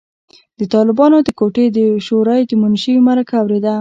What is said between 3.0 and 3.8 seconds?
مرکه اورېده.